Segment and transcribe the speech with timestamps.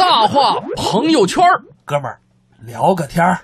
[0.00, 1.60] 大话朋友圈儿。
[1.84, 2.18] 哥们儿
[2.64, 3.38] 聊个天儿，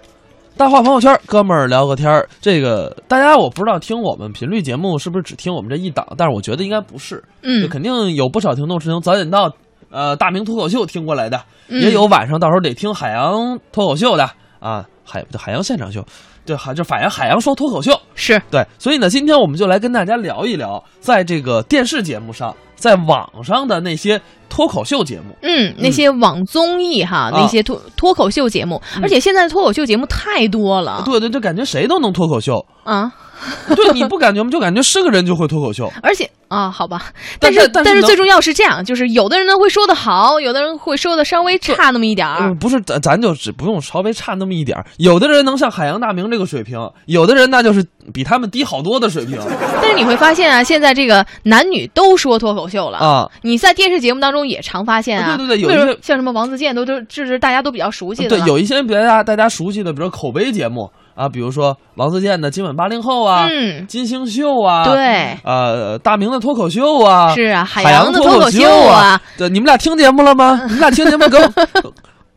[0.56, 2.26] 大话朋友圈儿，哥们儿聊个天儿。
[2.40, 9.52] 这个大家我不知道听我们频率节目是不是只听我们这一档，但是我觉得应该不是，就嗯，肯定有不少听众是从早点到
[9.90, 11.38] 呃大明脱口秀听过来的，
[11.68, 11.82] 嗯。
[11.82, 14.26] 也有晚上到时候得听海洋脱口秀的。
[14.58, 16.02] 啊，海不对海洋现场秀，
[16.46, 18.40] 对海就反正海洋说脱口秀，是。
[18.50, 24.20] 对，所以呢，今天我们就来跟大家聊一聊，在这个电视节目上，在网上的那些
[24.56, 25.36] 脱口秀节目。
[25.42, 31.02] 嗯，那些网综艺哈，那些脱脱口秀节目，而且现在脱口秀节目太多了。
[31.04, 32.64] 对对，就感觉谁都能脱口秀。
[32.82, 33.12] 啊，
[33.74, 34.50] 对，你不感觉吗？
[34.50, 35.90] 就感觉是个人就会脱口秀。
[36.02, 37.06] 而且啊，好吧，
[37.40, 49.38] 但是但但是最重要是这样，就是有的人呢会说的好，有的人会说的稍微差那么一点儿嗯，，不是，咱咱就只不用稍微差那么一点儿有的人能像海洋大明这个水平，有的人那就是比他们低好多的水平
[49.82, 52.98] 但是你会发现啊，现在这个男女都说脱口秀了。
[52.98, 53.30] 啊。
[53.42, 70.60] 你在电视节目当中也常发现啊，对对对有一些像什么王自健都都这是大家都比较熟悉的对，有一些比大家大家熟悉的，比如口碑节目啊，比如说王自健的《今晚八零后》啊，嗯金星秀啊，对呃，大明的脱口秀啊，是啊，海海洋的脱口口秀啊，对，你们俩听节目了吗？
[70.66, 71.50] 你们俩听节目给我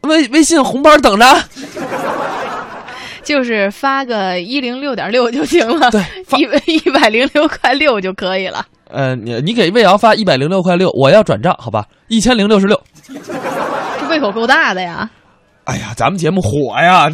[0.10, 1.26] 微微信红包等着。
[3.22, 8.66] 就是发个一零六点六就行了，对，发一一百零六块六就可以了。
[8.90, 11.86] 呃，你你给魏瑶发一百零六块六，我要转账，好吧？
[12.08, 12.82] 一千零六十六。
[14.00, 15.08] 这胃口够大的呀！
[15.66, 17.08] 哎呀，咱们节目火呀！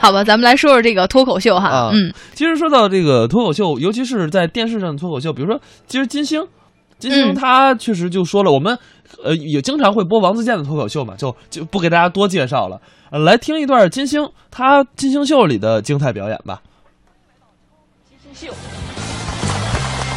[0.00, 6.42] 好吧，咱们来说说这个脱口秀哈，啊嗯，其实说到这个脱口秀，尤其是在电视上的脱口秀，比如说，其实金星，
[6.98, 8.78] 金星嗯他确实就说了，我们
[9.22, 12.80] 呃也经常会播王自健的脱口秀嘛，就就不给大家多介绍了。
[13.10, 16.62] 呃，来听一段金星他金星秀里的精彩表演吧。
[18.08, 18.54] 金星秀。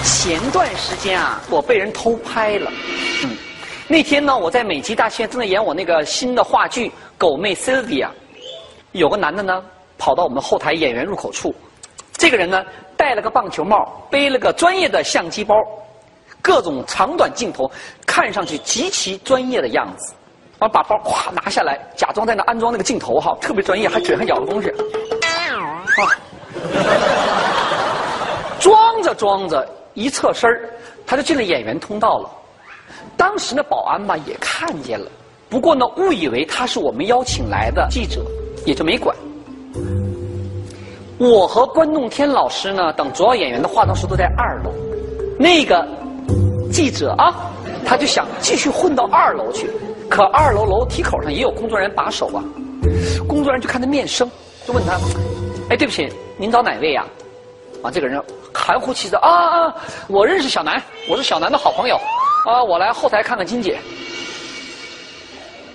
[0.04, 2.72] 前段时间啊，我被人偷拍了。
[3.26, 3.32] 嗯，
[3.90, 6.88] 那天呢，我在美籍大戏院正在演我那个新的话剧
[7.18, 8.06] 《狗妹 Sylvia》，
[8.94, 9.62] 有个男的呢，
[10.04, 11.56] 跑到我们后台演员入口处，
[12.18, 12.62] 这个人呢，
[12.98, 15.56] 戴了个棒球帽，背了个专业的相机包，
[16.42, 17.72] 各种长短镜头，
[18.06, 20.14] 看上去极其专业的样子。
[20.60, 24.68] 完把包咵拿下来，假装在那安装那个镜头哈，特别专业，还嘴还咬着东西。
[26.02, 26.04] 啊，
[28.60, 30.50] 装着装着，一侧身
[31.08, 32.30] 他就进了演员通道了。
[33.16, 35.10] 当时呢，保安吧也看见了，
[35.48, 38.22] 不过呢，误以为他是我们邀请来的记者，
[38.66, 39.16] 也就没管。
[41.24, 44.74] 我和关栋天老师呢等主要演员的化妆师都在二楼，
[45.40, 45.88] 那个
[46.70, 47.34] 记者啊，
[47.86, 49.70] 他就想继续混到二楼去，
[50.10, 52.44] 可二楼楼梯口上也有工作人员把守啊。
[53.26, 54.30] 工作人员就看他面生，
[54.68, 55.00] 就问他
[55.72, 57.06] ：“哎，对不起，您找哪位呀、
[57.82, 58.22] 啊？”这个人
[58.54, 59.76] 含糊其辞啊啊！
[60.10, 61.96] 我认识小南，我是小南的好朋友
[62.46, 63.80] 啊，我来后台看看金姐。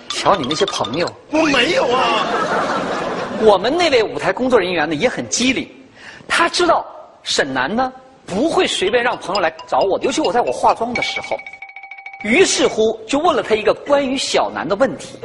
[0.09, 2.27] 瞧你那些朋友，我没有啊。
[3.41, 5.69] 我们那位舞台工作人员呢也很机灵，
[6.27, 6.85] 他知道
[7.23, 7.91] 沈南呢
[8.25, 11.37] 不会随便让朋友来找我，尤其我在我化妆的时候。
[12.23, 15.17] 于是乎就问了他一个关于小南的问题。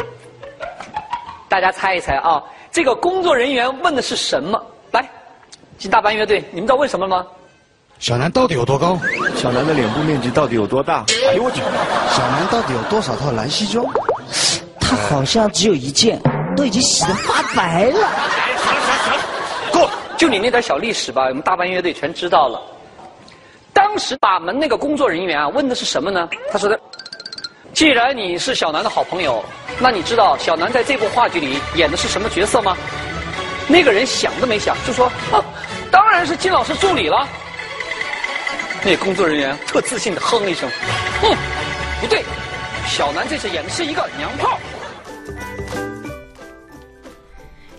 [1.48, 4.64] 大家猜一猜啊，这个工作人员问的是什么？
[4.92, 5.04] 来，
[5.76, 7.26] 进大班乐队，你们知道问什么吗？
[7.98, 8.96] 小南到底有多高？
[9.34, 11.04] 小南的脸部面积到底有多大？
[11.28, 11.60] 哎呦我去！
[12.12, 13.84] 小南到底有多少套蓝西装？
[14.78, 16.20] 他好像只有一件，
[16.54, 18.08] 都已经洗得发白了。
[18.56, 22.60] 行行行够，就你那点小历史吧，我们大班乐队全知道了。
[23.72, 26.28] 当时把门那个工作人员啊问的是什么呢？
[26.52, 26.78] 他说的
[27.74, 29.44] ：“既然你是小南的好朋友，
[29.80, 32.76] 那你知道小南在这部话剧里演的是什么角色吗？”
[33.66, 35.42] 那个人想都没想就说：“啊，
[35.90, 37.26] 当然是金老师助理了。”
[38.84, 40.68] 那工作人员特自信的哼了一声
[41.22, 41.34] ：“哼，
[42.00, 42.22] 不对，
[42.86, 44.58] 小南这次演的是一个娘炮。”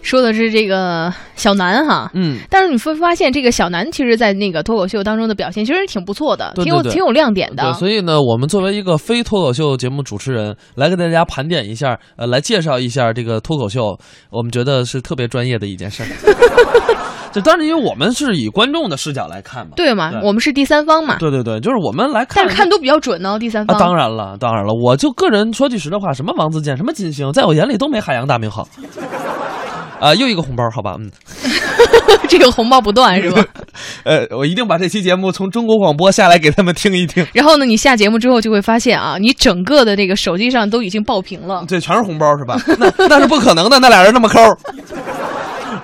[0.05, 7.73] 说的是这个小南哈，嗯，但是你会发现这个小南其实，在那个脱口秀当中的表现其实挺不错的，对对对挺有挺有亮点的对，的。
[7.73, 13.97] 所以呢，我们作为一个非脱口秀节目主持人，来给大家盘点一下，呃，来介绍一下这个脱口秀，
[14.29, 16.05] 我们觉得是特别专业的一件事儿。
[17.33, 19.71] 这当然，因为我们是以观众的视角来看嘛。
[19.75, 22.43] 对嘛，对我们是第三方嘛，对对对，就是我们来看。
[22.43, 23.79] 但是看都比较准呢，第三啊，方。
[23.79, 28.67] 当然了，当然了，我就个人说句实在话，什么王自健，什么金星，在我眼里都没海洋大明好。
[29.99, 31.09] 啊、又一个红包，好吧，嗯，
[32.27, 33.43] 这个红包不断是吧？
[34.03, 41.65] 呃，我一定把这期节目从中国广播下来给他们听一听，然后呢，你下节目之后就会发现啊，你整个的这个手机上都已经爆屏了。
[41.67, 42.57] 对全是红包是吧？
[42.77, 44.39] 那那是不可能的，那俩人那么抠。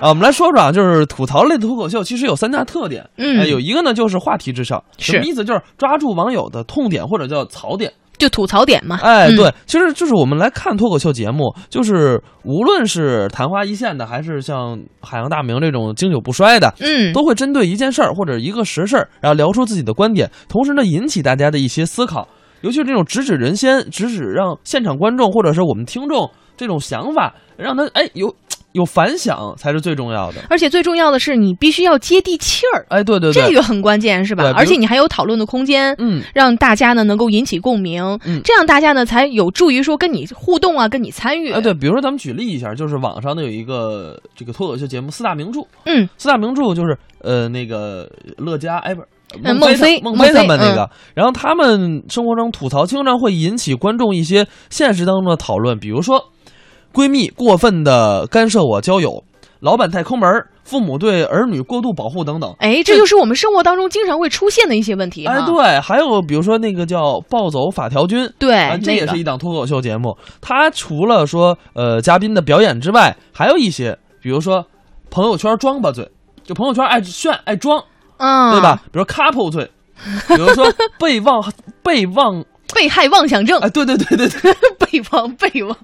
[0.00, 3.08] 啊，我们来说说啊，就是吐槽类的脱口秀，其实有三大特点。
[3.18, 5.44] 嗯呃有一个呢就是话题至上，什么意思？
[5.44, 7.92] 就是抓住网友的痛点或者叫槽点。
[8.22, 9.00] 就吐槽点嘛。
[9.02, 22.28] 哎，嗯对，其实就是我们来看脱口秀节目，就是无论是昙花一现的，还是像海洋大明这种经久不衰的，嗯，都会针对一件事儿或者一个实事儿，然后聊出自己的观点，同时呢，引起大家的一些思考。
[22.60, 28.34] 尤其是这种直指人先，直指让现场观众或者是我们听众这种想法，让他哎有
[28.72, 30.40] 有反响才是最重要的。
[30.48, 41.52] 而且最重要的是，你必须要接地气儿，哎，对对对，这个很关键，是吧而且你还有讨论的空间，嗯，让大家呢能够引起共鸣，嗯这样大家呢才有助于说跟你互动啊，跟你参与。
[41.52, 49.06] 哎，对，比如说咱们举例一下，就是网上呢有一个这个脱口秀节目四大名著，嗯，四大名著就是呃那个乐嘉哎不是。
[49.06, 49.08] 嗯
[49.42, 56.22] 孟孟非孟非他们那个，然后他们生活中吐槽经常会引起观众一些现实当中的讨论，比如说
[56.92, 59.24] 闺蜜过分的干涉我交友，
[59.60, 62.54] 老板太抠门儿，父母对儿女过度保护等等。
[62.58, 65.34] 哎，这就是我们生活当中经常会出现的一些问题哈。
[65.34, 70.16] 哎，对，还有比如说那个叫暴走法条君，对啊，这也是一档脱口秀节目。
[70.40, 74.64] 它除了说呃嘉宾的表演之外，还有一些，比如说
[75.10, 76.10] 朋友圈装吧罪，
[76.44, 77.82] 就朋友圈爱炫爱装，
[78.18, 78.82] 嗯，对吧？？
[78.92, 79.70] 比如 couple 罪，
[80.28, 80.66] 比如说
[80.98, 81.42] 被忘
[81.82, 82.44] 被忘，
[82.74, 85.76] 被害妄想症，哎，对对对对对，备忘备忘，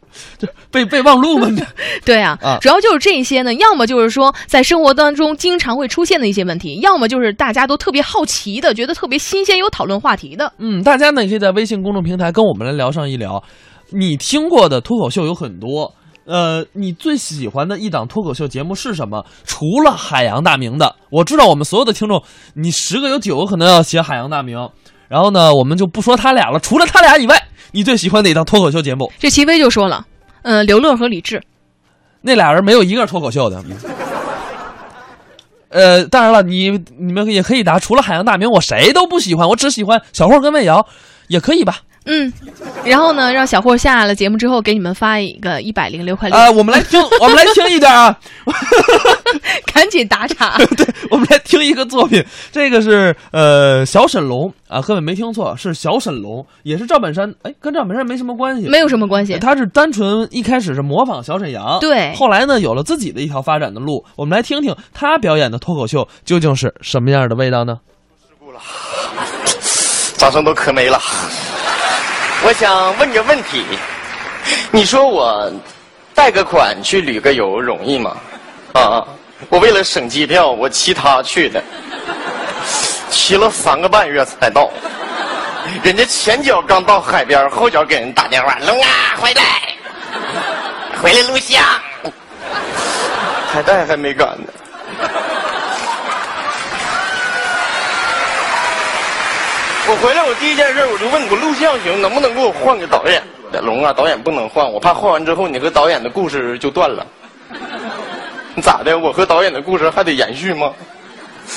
[0.71, 1.49] 被备忘录嘛，
[2.05, 10.53] 对啊，啊主要就是这些呢，要么就是说在生活当中经常会出现的一些问题，要么就是大家都特别好奇的，觉得特别新鲜，有讨论话题的。
[10.59, 13.43] 嗯，大家呢也可以在微信公众平台跟我们来聊上一聊，
[13.91, 15.95] 你听过的脱口秀有很多。
[16.31, 19.25] 呃，你最喜欢的一档脱口秀节目是什么？
[19.47, 24.69] 除了海洋大明的，我知道我们所有的听众，你十个有九个可能要写海洋大明。
[25.09, 29.11] 然后呢，我们就不说他俩了，除了他俩以外，你最喜欢哪档脱口秀节目？
[29.19, 30.07] 这齐飞就说了，
[30.43, 31.43] 呃，刘乐和李志，
[32.21, 33.63] 那俩人没有一个脱口秀的。
[35.71, 40.87] 呃，当然了，你你们也可以答，除了海洋大明，我谁都不喜欢，我只喜欢小霍跟魏瑶，
[41.27, 41.79] 也可以吧？
[42.09, 42.33] 嗯，
[42.85, 48.19] 然后呢，让小霍下了节目之后给你们发一个一百零六块六，啊、我们来听， 我们来听一点啊。
[49.75, 50.57] 赶紧打岔。
[50.77, 59.39] 对，我们来听一个作品，这个是呃小沈龙啊，各位没听错，是小沈龙，也是赵本山，哎，跟赵本山没什么关系，没有什么关系。
[59.39, 67.79] 他是单纯一开始是模仿小沈阳，对后来呢有了自己的一条发展的路，我们来听听他表演的脱口秀究竟是什么样的味道呢？
[70.17, 70.99] 掌声都磕没了。
[72.45, 73.65] 我想问个问题，
[74.71, 75.53] 你说我
[76.15, 78.17] 贷个款去旅个游容易吗？
[78.75, 79.05] 啊，
[79.49, 81.63] 我为了省机票，我骑他去的，
[83.11, 84.71] 骑了三个半月才到。
[85.83, 88.89] 人家前脚刚到海边，后脚给人打电话：“龙啊，
[89.19, 89.43] 回来，
[91.03, 91.63] 回来录像。”
[93.53, 94.53] 海带还没赶呢。
[99.91, 103.23] 我回来，我第一件事我就问我录像行，能不能给我换个导演？
[103.63, 107.07] 龙啊，导演不能换，我怕换完之后你和导演的故事就断了。
[108.61, 108.99] 咋的？
[108.99, 110.75] 我和导演的故事还得延续吗？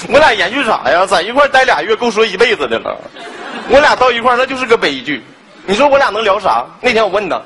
[0.08, 1.06] 我俩延续啥呀？
[1.06, 2.98] 在一块待俩月够说一辈子的了。
[3.68, 5.22] 我俩到一块那就是个悲剧。
[5.66, 6.66] 你说我俩能聊啥？
[6.80, 7.42] 那天我问他，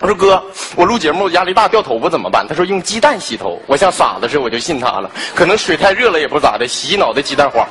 [0.00, 0.42] 他说哥，
[0.74, 2.46] 我录节目压力大掉头发怎么办？
[2.48, 3.60] 他说用鸡蛋洗头。
[3.66, 5.10] 我像傻子似的，我就信他了。
[5.34, 7.68] 可能水太热了也不咋的，洗脑袋鸡蛋花。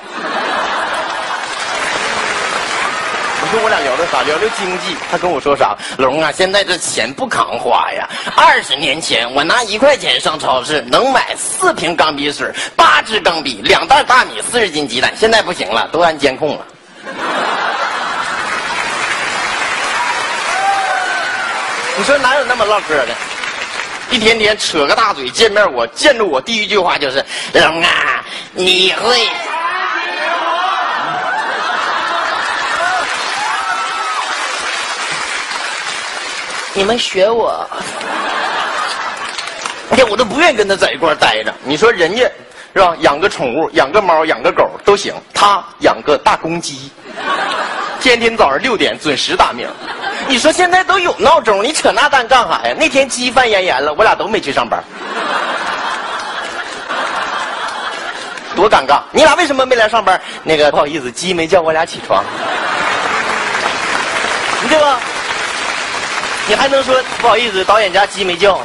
[3.40, 4.24] 我说我俩聊的啥？
[4.24, 4.96] 聊聊经济。
[5.12, 5.78] 他跟我说啥？
[5.98, 8.10] 龙啊，现在这钱不扛花呀。
[8.36, 15.14] 二十年前我拿一块钱上超市能买四瓶钢笔水、八支钢笔、两袋大米、四十斤鸡蛋。
[15.16, 16.66] 现在不行了，都安监控了。
[21.98, 23.16] 你说哪有那么唠嗑的？
[24.10, 27.24] 一天天扯个大嘴，见面我见着我第一句话就是：
[27.54, 28.24] 龙啊，
[28.54, 29.47] 你会。
[36.78, 37.68] 你们学我，
[39.90, 41.52] 哎呀，我都不愿意跟他在一块待着。
[41.64, 42.22] 你说人家
[42.76, 42.96] 是吧？
[43.00, 46.92] 养个宠物，养个猫，养个狗都行，他养个大公鸡，
[48.00, 49.68] 天天早上六点准时打鸣。
[50.28, 52.76] 你说现在都有闹钟，你扯那蛋干啥呀？
[52.78, 54.84] 那天鸡犯咽炎了，我俩都没去上班，
[58.56, 59.02] 多尴尬！
[59.12, 60.22] 你俩为什么没来上班？
[60.44, 62.24] 那个不好意思，鸡没叫我俩起床，
[64.70, 65.00] 对吧？
[66.48, 68.60] 你还能说不好意思，导演家鸡没叫，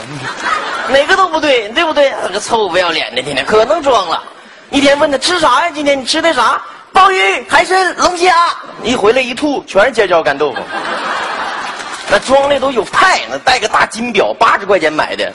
[0.88, 2.12] 哪个都不对，对不对？
[2.32, 4.22] 个臭不要脸的，天天可能装了。
[4.70, 5.70] 一天问他吃啥呀？
[5.74, 6.62] 今天你吃的啥？
[6.92, 8.32] 鲍鱼、海参、龙虾。
[8.84, 10.58] 一回来一吐，全是尖椒干豆腐。
[12.08, 15.32] 那装的都有派，那带个大金表，八十块钱买的，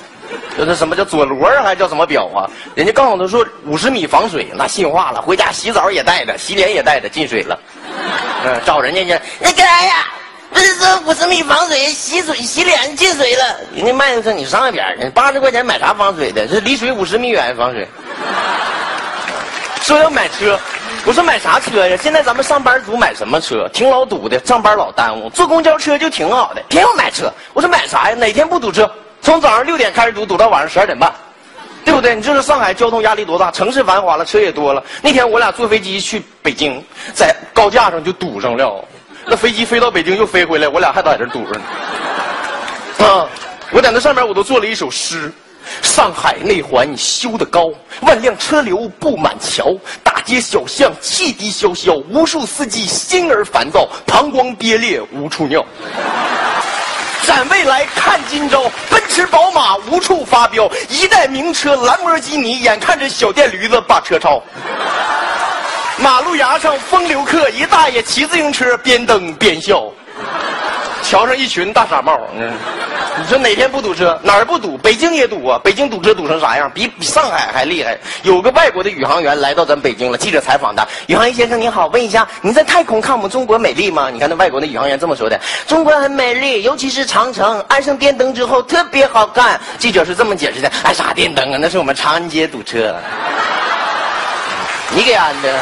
[0.58, 2.48] 就是什么叫佐罗啊，还叫什么表啊？
[2.76, 5.22] 人家告诉他说五十米防水，那信话了。
[5.22, 7.60] 回家洗澡也带着，洗脸也带着，进水了。
[8.46, 10.06] 嗯，找人家去，那个呀，
[10.58, 13.60] 是说五十米防水洗水洗脸进水了？
[13.76, 16.48] 人家卖的说你上一边去，八十块钱买啥防水的？
[16.48, 17.88] 这离水五十米远防水。
[19.82, 20.60] 说要买车，
[21.06, 21.98] 我说买啥车呀？
[22.02, 23.70] 现在咱们上班族买什么车？
[23.70, 25.30] 挺老堵的，上班老耽误。
[25.30, 27.32] 坐公交车就挺好的，偏要买车。
[27.54, 28.16] 我说买啥呀？
[28.16, 28.90] 哪天不堵车？
[29.22, 31.12] 从早上六点开始堵，堵到晚上十二点半，
[31.86, 32.14] 对不对？
[32.16, 33.50] 你知道上海交通压力多大？
[33.52, 34.84] 城市繁华了，车也多了。
[35.02, 36.84] 那天我俩坐飞机去北京，
[37.14, 38.84] 在高架上就堵上了。
[39.30, 41.66] 那飞机飞到北京又飞回来，我俩还在这堵着呢。
[43.00, 43.28] 啊，
[43.72, 45.32] 我在那上面我都做了一首诗。
[45.82, 47.70] 上海内环修得高，
[48.00, 55.64] 万辆车流布满桥，大街小巷汽笛萧萧，无数司机心儿烦躁，膀胱憋裂无处尿。
[57.24, 64.42] 展未来看今朝，奔驰宝马无处发飙，一代名车兰博基尼，眼看着小电驴子把车超。
[66.00, 69.84] 马路牙上风流客，一大爷骑自行车边蹬边笑，
[71.04, 72.20] 桥上一群大傻帽。
[72.38, 72.54] 嗯。
[73.20, 74.20] 你说哪天不堵车？
[74.22, 74.78] 哪儿不堵？
[74.78, 75.60] 北京也堵啊！
[75.64, 76.70] 北京堵车堵成啥样？
[76.72, 77.98] 比比上海还厉害。
[78.22, 91.58] 有个外国的宇航员来到咱北京了，记者采访他：“宇航员先生您好，问一下，您在太空看我们中国美丽吗？”你看那外国的宇航员这么说的：“中国很美丽，尤其是长城，安上电灯之后特别好看。”记者是这么解释的：“安啥电灯啊？
[91.60, 92.96] 那是我们长安街堵车。”
[94.94, 95.60] 你给安的。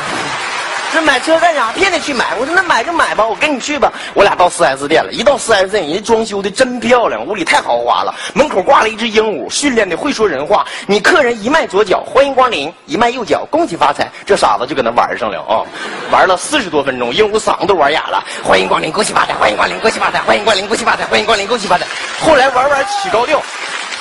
[0.96, 1.74] 这买车干啥？
[1.74, 2.38] 骗你去买？
[2.40, 3.92] 我说那买就买吧，我跟你去吧。
[4.14, 8.16] 我俩到 4S 店了，一到 4S 店，人家装修的真漂亮，屋里太豪华了。
[8.34, 10.66] 门口挂了一只鹦鹉，训练的会说人话。
[10.88, 14.10] 你客人一迈左脚，欢迎光临；一迈右脚，恭喜发财。
[14.26, 15.68] 这傻子就跟那玩上了啊，
[16.12, 18.24] 玩了四十多分钟，鹦鹉嗓子都玩哑了。
[18.42, 19.34] 欢迎光临，恭喜发财！
[19.34, 20.20] 欢迎光临，恭喜发财！
[20.20, 21.04] 欢迎光临，恭喜发财！
[21.04, 21.86] 欢迎光临，恭喜发财！
[22.22, 23.42] 后来玩玩起高调，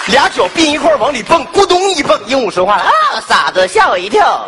[0.06, 2.92] 俩脚并一块往里蹦，咕咚一蹦，鹦鹉说话了啊，
[3.28, 4.46] 傻子吓我一跳。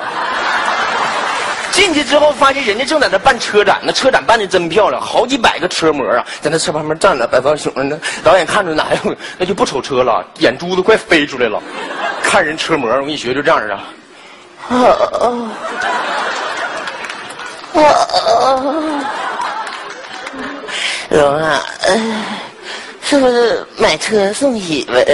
[1.73, 7.99] 进去之后，发现人家正在那办车展，呢车展办的真漂亮，好几百个车模啊，在那车旁边站着，摆放熊呢。
[8.25, 11.63] 导演看着哪有，那就不瞅车了，眼珠子快飞出来了。
[12.23, 13.75] 看人车模，我跟你学，就这样的。
[13.75, 13.83] 啊
[14.69, 15.29] 啊
[17.75, 17.81] 啊！
[21.11, 21.63] 龙啊，
[23.03, 25.05] 是不是买车送媳妇呀？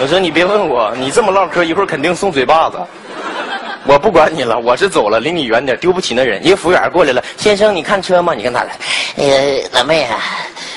[0.00, 2.78] 我说你别问我，你这么唠嗑，一会儿肯定送嘴巴子。
[3.86, 6.44] 我不管你了，我是走了，离你远点，丢不起那人。
[6.46, 8.34] 一个服务员过来了，先生，你看车吗？
[8.34, 8.76] 你看他来。
[9.16, 10.20] 那个老妹啊，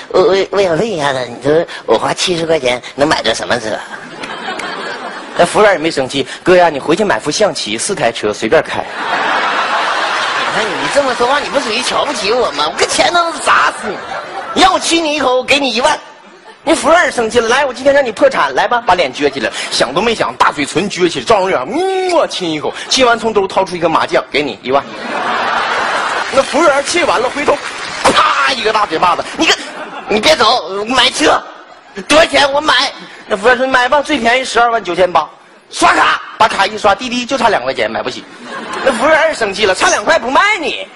[0.10, 3.78] 我我我想问一下子，你说我花七十块钱能买着什么车？
[5.36, 8.84] 那服务员也没生气，哥呀，你回去买副象棋，四台车随便开。
[10.56, 12.70] 你看你这么说话，你不属于瞧不起我吗？
[12.72, 13.98] 我跟钱能砸死你！
[14.54, 16.00] 你让我亲你一口，我给你一万。
[16.66, 24.82] 那服务员生气了，来，我今天让你破产，来吧，把脸撅起来，想都没想，大嘴唇撅起来，赵容脸，嗯，亲一口，亲完从兜掏出一个麻将，给你一万。
[26.32, 27.58] 那服务员气完了，回头，
[28.04, 29.54] 啪一个大嘴巴子，你个，
[30.08, 31.44] 你别走，买车，
[32.08, 32.90] 多少钱我买？
[33.28, 35.30] 那服务员说买吧，最便宜十二万九千八，
[35.70, 38.24] 刷卡，把卡一刷，滴滴就差两块钱，买不起。
[38.86, 40.88] 那服务员也生气了，差两块不卖你。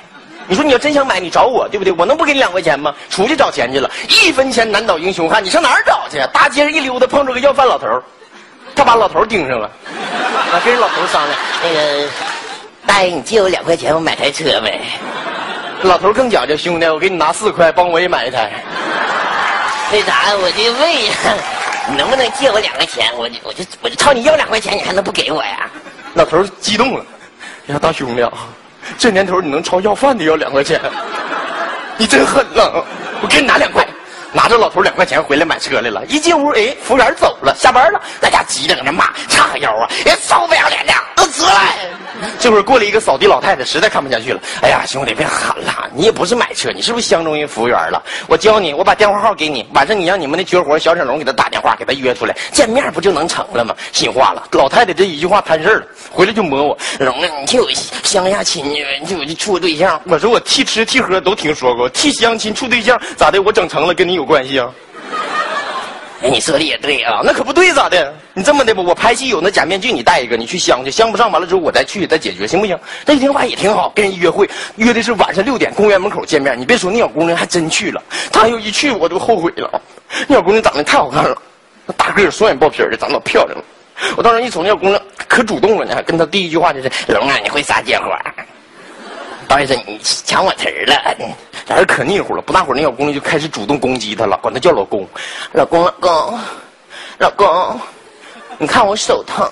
[0.47, 1.93] 你说你要真想买，你找我对不对？
[1.93, 2.93] 我能不给你两块钱吗？
[3.09, 5.43] 出去找钱去了，一分钱难倒英雄汉。
[5.43, 6.19] 你上哪儿找去？
[6.33, 7.85] 大街上一溜达，碰着个要饭老头
[8.75, 9.69] 他把老头盯上了，
[10.53, 12.07] 啊，跟人老头商量，那个
[12.85, 14.79] 大爷，你借我两块钱，我买台车呗。
[15.81, 18.51] 老头更讲究，兄弟，我给你拿四块，帮我也买一台。
[19.91, 21.33] 那啥，我就问一下，
[21.89, 23.05] 你能不能借我两块钱？
[23.17, 25.69] 我就我就我就朝你要两块钱，你还能不给我呀？
[26.13, 27.05] 老头激动了，
[27.67, 28.31] 哎呀，大兄弟啊。
[28.97, 30.79] 这年头你能朝要饭的要两块钱，
[31.97, 32.85] 你真狠了！
[33.21, 33.83] 我给你拿两块，
[34.33, 36.05] 拿着老头两块钱回来买车来了。
[36.07, 39.89] 一进屋，哎，服务员走了，下班了，大家急的搁那骂，叉腰啊！
[40.05, 41.75] 哎，臭不要脸的，都出来！
[42.39, 44.39] 这会儿过来一个扫地老太太，实在看不下去了。
[44.61, 48.01] 哎呀，兄弟，别喊了，你也不是买车，你是不是相中人服务员了？
[48.27, 53.75] 我教你，我把电话号给你，晚上你让你们那绝活小沈龙给他打电话，给他约出来见面，不就能成了吗？
[53.91, 57.69] 心话了，老太太这一句话摊事了，回来就摸我，龙啊，你替我
[58.03, 60.01] 相下亲去，你替我去处个对象。
[60.05, 63.37] 我说我替吃替喝都听说过，替相亲处对象咋的？
[63.37, 64.69] 我整成了跟你有关系啊？
[66.23, 68.11] 哎，你说的也对啊，那可不对咋的？
[68.33, 72.75] 你这么的吧，我拍戏有那假面具，你戴一个，你去相去，相不上完了之后我再去再解决，行不行？
[73.05, 76.59] 那一听话也挺好，跟人约会，约的是晚上六点公园门口见面。
[76.59, 79.79] 你别说，那小姑娘还真去了，她要一去我都后悔了。
[80.27, 81.39] 那小姑娘长得太好看了，
[81.85, 83.63] 那大个双眼爆皮的，长得老漂亮了。
[84.15, 88.19] 我当时一瞅那小姑娘可主动了呢，跟她第一句话就是：“龙啊，你会撒贱花。”
[89.47, 91.15] 导演说：“你抢我词儿了。”
[91.67, 95.07] 俩人可腻乎了，不大会儿，那小姑娘就开始主动攻击他了，管他叫老公，
[95.53, 96.39] 老公，老公，
[97.19, 97.81] 老公，
[98.57, 99.49] 你看我手疼，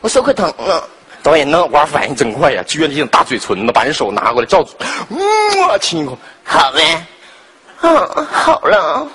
[0.00, 0.88] 我手可疼了。
[1.22, 4.70] 导演那娃反应真快呀，撅着大嘴唇子，把人手拿过来照住，
[5.10, 5.18] 嗯，
[5.80, 7.06] 亲一口，好呗，
[7.82, 9.06] 嗯，好了。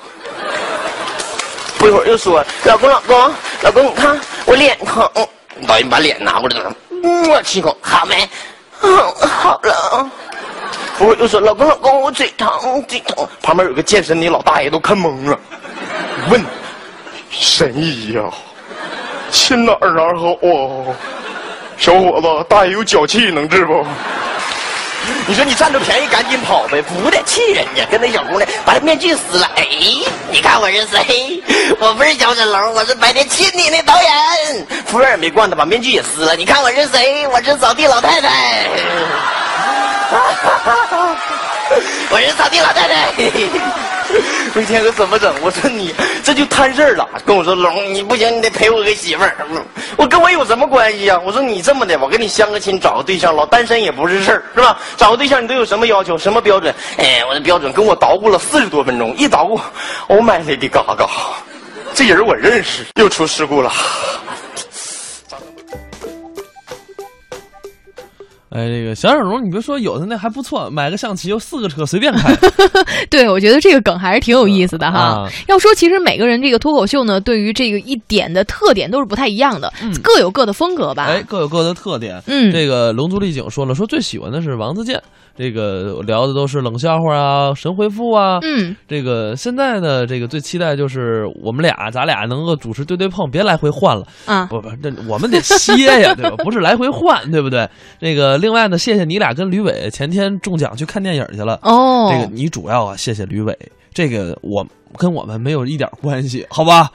[1.77, 5.09] 不一会儿又说：“老公，老公，老公，你看我脸疼。”
[5.67, 6.75] 导演把脸拿过来了，
[7.29, 8.27] 我亲一口，好没？
[8.83, 10.09] 好了。
[10.97, 15.39] 不会又说：“老公，老公，我嘴疼，嘴疼。”旁边有个健身的老大爷都看懵了，
[16.29, 16.43] 问
[17.31, 18.21] ：“神医呀，
[19.31, 20.95] 亲哪儿哪儿好啊？
[21.77, 23.83] 小伙子，大爷有脚气，能治不？”
[25.25, 27.85] 你说你占着便宜赶紧跑呗，不得气人家。
[27.89, 29.65] 跟那小姑娘把那面具撕了，哎，
[30.29, 31.41] 你看我是谁？
[31.79, 34.11] 我不是小沈龙，我是白天亲你那导演。
[34.85, 36.35] 服务员也没惯他，把面具也撕了。
[36.35, 37.25] 你看我是谁？
[37.29, 38.67] 我是扫地老太太。
[42.11, 43.92] 我是扫地老太太。
[44.55, 45.33] 我一天可怎么整？
[45.41, 45.93] 我说你
[46.23, 49.35] 这就摊事儿了，跟我说龙，你不行，你得陪我个媳妇儿。
[49.97, 51.19] 我跟我有什么关系啊？
[51.25, 54.77] 我说你这么的，我跟你相个亲，找个对象，老单身也不是事儿，是吧？
[54.97, 56.73] 找个对象你都有什么要求，什么标准？
[56.97, 59.59] 哎，我的标准跟我捣鼓了四十多分钟，一捣鼓
[60.07, 61.07] ，Oh my lady 嘎嘎，
[61.93, 63.71] 这人我认识，又出事故了。
[68.53, 72.31] 哎，这个小小龙，你别说，有的那还不错，买个象棋有四个车随便开。
[73.09, 74.99] 对，我觉得这个梗还是挺有意思的哈。
[74.99, 81.05] 啊要说其实每个人这个脱口秀呢，对于这个一点的特点都是不太一样的，各有各的风格吧。
[81.05, 82.21] 哎，各有各的特点。
[82.27, 85.01] 嗯这个龙族丽景说了，说最喜欢的是王自健，
[85.35, 88.39] 这个聊的都是冷笑话啊、神回复啊。
[88.43, 94.05] 嗯，这个现在呢，这个最期待就是我们俩，咱俩能够主持对对碰，别来回换了。
[94.25, 96.35] 啊，不不，这我们得歇呀， 对吧？
[96.43, 97.67] 不是来回换，对不对？
[97.99, 101.59] 这个另外呢，谢谢你俩跟吕伟前天中奖去看电影去了。
[101.63, 103.57] 哦，这个你主要啊，谢谢吕伟，
[103.93, 104.65] 这个我
[104.97, 106.89] 跟我们没有一点关系， 好吧？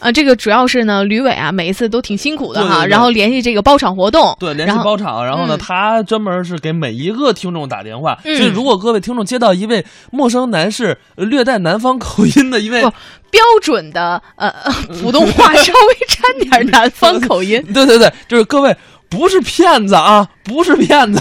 [0.00, 8.18] 啊，这个主要是呢，吕伟啊，每一次都挺辛苦的哈，对对对然后联系这个包场活动，对，联系包场，然后呢，嗯他专门是给每一个听众打电话。
[8.24, 12.90] 嗯所以，如果各位听众接到一位陌生男士呃略带南方口音的一位不，
[13.30, 18.76] 标准的呃呃 普通话稍微掺点南方口音， 对对对，就是各位
[19.08, 21.20] 不是骗子啊，不是骗子。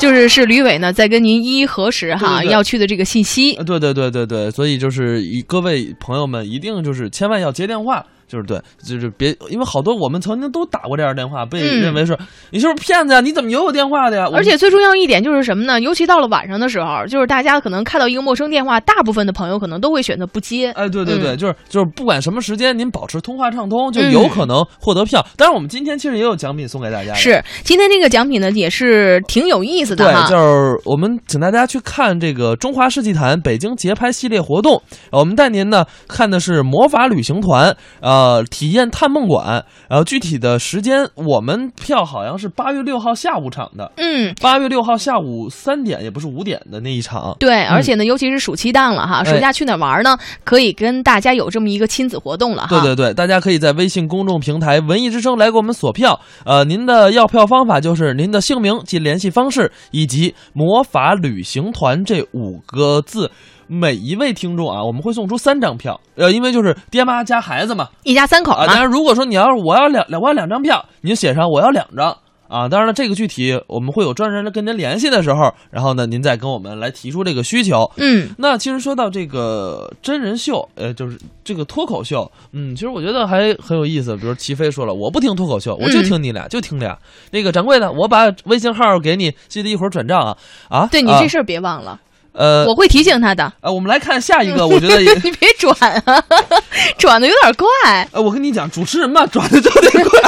[0.00, 3.54] 就是是吕伟呢在跟您一一核实哈对对对要去的这个信息。
[3.64, 8.04] 对对对对对，所以就是以各位朋友们一定就是千万要接电话。
[8.30, 12.16] 就是对，就是别，因为好多我们曾经都打过这样的电话，被嗯认为是、
[12.50, 13.20] 你是不是骗子呀？
[13.20, 14.28] 你怎么有我电话的呀？
[14.32, 15.80] 而且最重要一点就是什么呢？
[15.80, 20.70] 尤其到了晚上的时候，就是大家可能看到一个陌生电话，大部分的朋友可能都会选择不接。
[20.76, 25.26] 哎，对对对，嗯就是就是，不管什么时间，您保持通话畅通，就嗯有可能获得票。
[25.36, 27.12] 当然，我们今天其实也有奖品送给大家。
[27.14, 34.80] 是，今天这个奖品呢也是挺有意思的对，就是我们请大家去看这个中华世纪坛北京节拍系列活动。
[35.10, 38.19] 呃我们带您呢看的是魔法旅行团，呃，
[38.50, 39.64] 体验探梦馆。
[39.88, 47.36] 然后具体的时间，我们票好像是八月六号下午场的，嗯，八月六号下午三点，也不是五点的那一场。
[47.40, 50.16] 对，而且呢，尤其是暑期档了哈，暑假去哪儿玩呢？
[50.44, 52.68] 可以跟大家有这么一个亲子活动了哈。
[52.68, 56.20] 对对对，大家可以在微信公众平台“文艺之声”来给我们索票。
[56.44, 63.30] 呃，您的要票方法就是您的姓名及联系方式，以及“魔法旅行团”这五个字。
[63.72, 66.00] 每一位听众啊，我们会送出三张票。
[66.16, 68.66] 呃，因为就是爹妈加孩子嘛，一家三口啊。
[68.66, 68.72] 嘛。
[68.72, 72.16] 当然，如果说你要是我要两两我要两张票，你就写上我要两张。
[72.48, 77.88] 啊，当然了，这个具体我们会有专人来跟您联系的时候，然后呢，您再跟我们来提出这个需求。
[77.98, 84.16] 嗯，那其实说到这个真人秀，呃，就是这个脱口秀，嗯，其实我觉得还很有意思。
[84.16, 86.98] 比如齐飞说了，我不听脱口秀，我就听你俩，就听俩。
[87.30, 90.36] 那个掌柜的，我把微信号给你，记得一会儿转账啊
[90.68, 90.78] 啊！
[90.80, 92.00] 啊对你这事儿别忘了，
[92.32, 93.52] 呃我会提醒他的。
[93.60, 96.22] 呃，我们来看下一个， 我觉得也，你别转啊，
[96.98, 98.08] 转的有点怪。
[98.12, 100.20] 呃，我跟你讲，主持人嘛，转的就得快。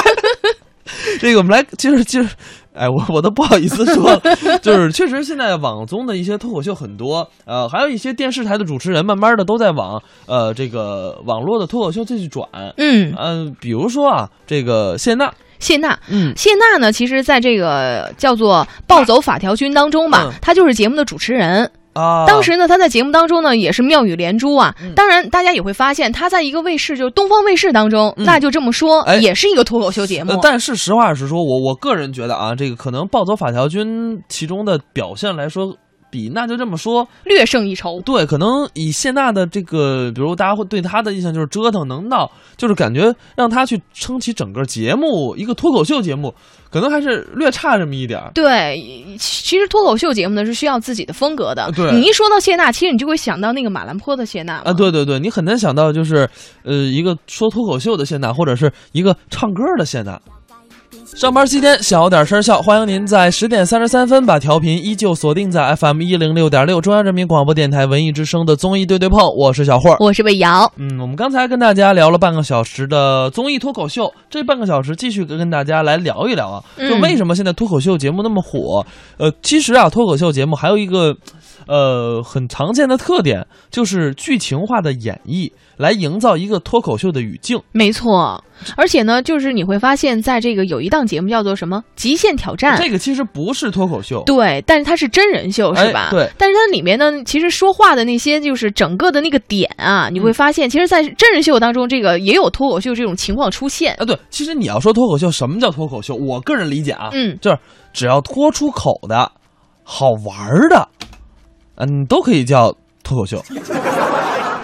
[1.19, 2.29] 这个我们来，其实其实，
[2.73, 4.21] 哎，我我都不好意思说了，
[4.61, 21.69] 就是确实现在网综的一些脱口秀很多，呃，还有一些电视台的主持人，慢慢的都在往呃这个网络的脱口秀再去转，嗯，嗯、比如说啊，这个谢娜，谢娜，嗯，谢娜呢，其实在这个叫做《暴走法条军》当中吧，嗯她就是节目的主持人。
[21.93, 24.75] 啊，当时呢，他在节目当中呢也是妙语连珠啊。
[24.81, 30.31] 嗯当然，大家也会发现，他在一个卫视，就是东方卫视当中，嗯那就这么说，哎也是一个脱口秀节目。
[30.31, 35.75] 呃，但是实话实说，我我个人觉得啊，这个可能暴走法条军其中的表现来说，
[36.13, 37.99] 比那就这么说，略胜一筹。
[38.01, 46.31] 对，可能以谢娜的这个，比如大家会对她的印象就是折腾能闹，就是感觉让她去撑起整个节目一个脱口秀节目，
[46.69, 48.31] 可能还是略差这么一点儿。
[48.35, 48.79] 对，
[49.17, 51.71] 其实脱口秀节目呢是需要自己的风格的。
[51.75, 56.29] 对你一说到谢娜，其实你就会想到那个马兰坡的谢娜啊，对对对，你很难想到，就是
[56.63, 60.21] 呃，一个说脱口秀的谢娜，或者是一个唱歌的谢娜。
[61.15, 69.95] 上班期间小点声笑，欢迎您在十点三十三分把调频依旧锁定在 FM 一零六点六中央人民广播电台文艺之声的综艺对对碰，我是小霍。
[69.99, 70.71] 我是魏瑶。
[70.77, 78.85] 嗯，我们刚才跟大家聊了半个小时的综艺脱口秀，这半个小时继续跟大家来聊一聊啊，就嗯为什么现在脱口秀节目那么火？
[79.17, 81.15] 呃，其实啊，脱口秀节目还有一个
[81.67, 87.59] 呃很常见的特点，就是剧情化的演绎，来营造一个脱口秀的语境。
[87.71, 88.43] 没错，
[88.75, 96.07] 而且呢，就是你会发现在这个有一档节目叫做什么《极限挑战》，这个其实不是脱口秀，对，但是它是真人秀，是吧？
[96.07, 103.93] 哎对但是它里面呢，其实说话的那些就是整个的那个点啊，你会嗯发现，其实，在真人秀当中，这个也有脱口秀这种情况出现。
[103.95, 106.15] 啊，对，其实你要说脱口秀，什么叫脱口秀？
[106.15, 107.57] 我个人理解啊，嗯就是
[107.91, 109.31] 只要脱出口的、
[109.83, 110.87] 好玩儿的，
[111.75, 113.43] 嗯，都可以叫脱口秀。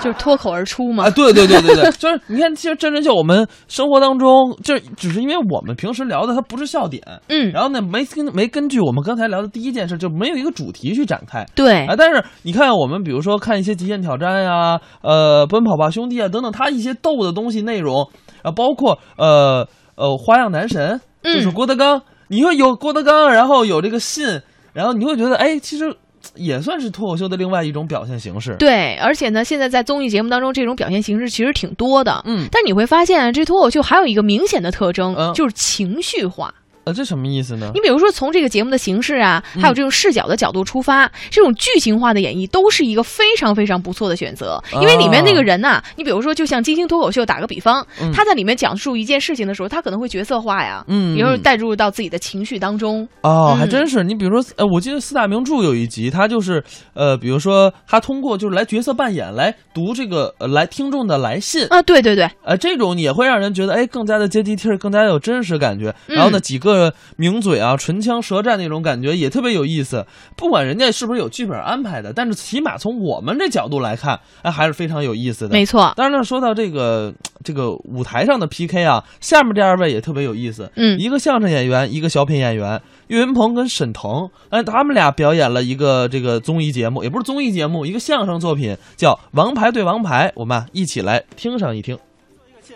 [0.01, 1.05] 就是脱口而出嘛。
[1.05, 11.45] 啊，对对对对对， 就是你看，其实真人秀我们生活当中，就是只是因为我们平时聊的它不是笑点，嗯，然后呢没根没根据我们刚才聊的第一件事，就没有一个主题去展开。
[11.55, 18.07] 对啊，但是你看，我们比如说看一些极限挑战呀、呃，奔跑吧兄弟啊等等，它一些逗的东西内容
[18.41, 24.41] 啊，包括呃呃花样男神，就是嗯郭德纲，你说有郭德纲，然后有这个信，
[24.73, 25.93] 然后你会觉得，哎，其实
[26.35, 28.55] 也算是脱口秀的另外一种表现形式。
[28.59, 32.21] 对，而且呢，现在在综艺节目当中，这种表现形式其实挺多的。
[32.25, 36.53] 嗯但你会发现，这脱口秀还有一个明显的特征，嗯就是情绪化。
[36.89, 37.79] 呃，这什么意思呢你？
[37.81, 44.61] 比如说，从这个节目的形式啊，嗯还有这种视角的角度出发，这种剧情化的演绎都是一个非常非常不错的选择。
[44.73, 53.07] 因为里面那个人呐、你比如说，就像金星脱口秀，打个比方，他在里面讲述一件事情的时候，他可能会角色化呀，嗯比如说带入到自己的情绪当中。
[53.21, 54.03] 哦，还嗯真是。
[54.03, 65.93] 你比如说，呃，我记得四大名著有一集，他就是，呃，比如说他通过就是来角色扮演来读这个呃来听众的来信，啊，对对对，呃，这种也会让人觉得哎更加的接地气儿，更加有真实感觉。
[66.07, 66.78] 然后呢，嗯几个
[67.15, 70.05] 名嘴啊，唇枪舌战那种感觉也特别有意思。
[70.35, 75.53] 不管人家是不是有剧本安排的，但是起码从我们这角度来看，哎，还是非常有意思的。
[75.53, 75.93] 没错。
[75.95, 77.13] 当然了，说到这个
[77.43, 80.71] 这个舞台上的 PK 啊，下面这二位也特别有意思。
[80.75, 90.27] 嗯一个相声演员，一个小品演员，岳云鹏跟沈腾，哎，他们俩表演了一个这个综艺节目，也不是综艺节目，一个相声作品，叫《王牌对王牌》。
[90.35, 91.97] 我们啊一起来听上一听。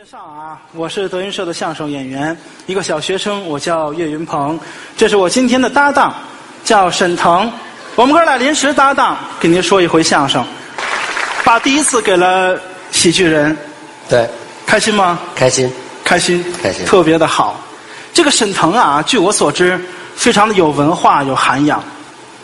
[0.04, 4.60] 介绍啊，我是德云社的相声演员，一个小学生，我叫岳云鹏，
[4.98, 6.14] 这是我今天的搭档，
[6.66, 7.50] 叫沈腾，
[7.96, 10.46] 我们哥俩临时搭档，给您说一回相声，
[11.46, 12.60] 把第一次给了
[12.92, 13.56] 喜剧人，
[14.10, 14.30] 对，
[14.66, 15.18] 开心吗？
[15.34, 15.72] 开心。
[16.04, 16.86] 开心，开心。
[16.86, 17.58] 特别的好。
[18.14, 19.80] 这个沈腾啊，据我所知，
[20.18, 21.82] 非常的有文化、有涵养，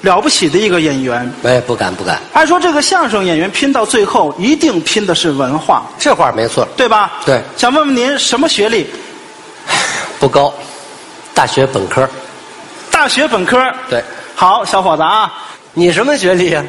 [0.01, 1.31] 了不起的一个演员。
[1.43, 7.12] 哎，不敢不敢，按说这个相声演员拼到最后，一定拼的是文化，这话没错，对吧？
[7.25, 8.88] 对想问问您什么学历？
[10.19, 10.53] 不高，
[11.33, 12.07] 大学本科。
[12.91, 13.57] 大学本科。
[13.89, 14.03] 对，
[14.35, 15.31] 好，小伙子啊，
[15.73, 16.63] 你什么学历呀、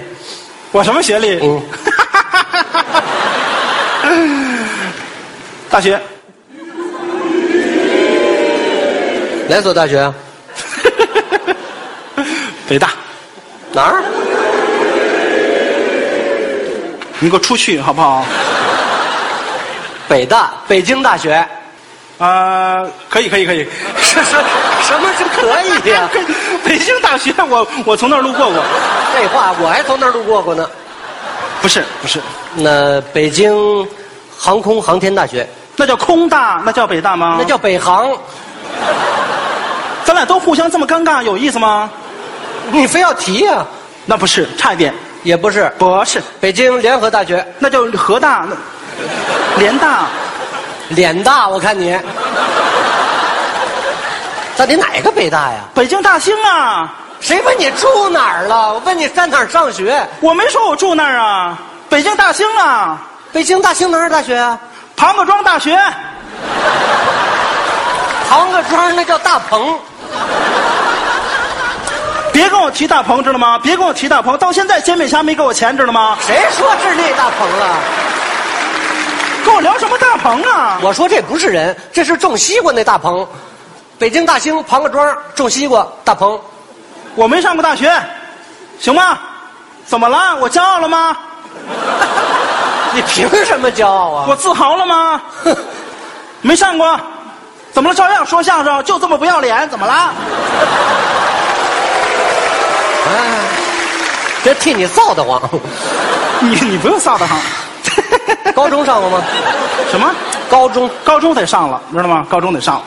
[0.73, 1.38] 我什么学历？
[1.43, 1.62] 嗯，
[5.71, 6.01] 大学。
[9.49, 10.14] 哪所大学啊？
[12.69, 12.90] 北大。
[13.73, 14.03] 哪儿？
[17.21, 18.25] 你给我出去好不好？
[20.09, 21.47] 北大，北京大学。
[22.19, 23.67] 啊、可以，可以，可以。
[23.97, 24.37] 什 什
[24.83, 26.09] 什么是可以呀、
[26.65, 28.63] 北京大学，我我从那儿路过过。
[29.15, 30.69] 废话，我还从那儿路过过呢。
[31.63, 32.21] 不是，不是，
[32.55, 33.87] 那北京
[34.37, 37.37] 航空航天大学，那叫空大，那叫北大吗？
[37.39, 38.11] 那叫北航。
[40.05, 41.89] 咱俩都互相这么尴尬，有意思吗？
[42.73, 43.65] 你非要提呀、
[44.07, 45.73] 那不是，差一点，也不是。
[45.79, 48.57] 不是，北京联合大学，那叫河大，那
[49.59, 50.07] 联大，
[50.89, 51.99] 脸大，我看你。
[54.57, 55.61] 到底哪个北大呀？
[55.75, 56.93] 北京大兴啊！
[57.21, 58.75] 谁问你住哪儿了？
[58.75, 60.07] 我问你在哪儿上学？
[60.21, 62.99] 我没说我住那儿啊，北京大兴啊，
[63.33, 64.59] 北京大兴哪儿大学啊？
[64.97, 65.79] 庞各庄大学。
[68.29, 69.79] 庞各庄那叫大鹏。
[72.40, 73.59] 别跟我提大鹏，知道吗？
[73.59, 76.16] 别跟我提大鹏，到现在煎饼侠没给我钱，知道吗？
[76.26, 77.76] 谁说是那大鹏了？
[79.44, 80.79] 跟我聊什么大鹏啊？
[80.81, 83.29] 我说这不是人，这是种西瓜那大鹏。
[83.98, 86.40] 北京大兴庞各庄种西瓜大鹏，
[87.14, 87.92] 我没上过大学，
[88.79, 89.18] 行吗？
[89.85, 90.35] 怎么了？
[90.40, 91.14] 我骄傲了吗？
[92.94, 94.24] 你凭什么骄傲啊？
[94.26, 95.20] 我自豪了吗？
[96.40, 96.98] 没上过，
[97.70, 97.94] 怎么了？
[97.94, 100.14] 照样说相声，就这么不要脸，怎么了？
[104.42, 105.40] 这替你臊得慌。
[106.40, 107.38] 你你不用臊得慌。
[108.55, 109.22] 高中上过吗？
[109.90, 110.14] 什么？
[110.48, 112.26] 高中高中得上了，知道吗？
[112.29, 112.83] 高中得上了。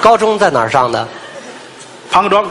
[0.00, 1.06] 高中在哪儿上的？
[2.10, 2.46] 庞各 庄。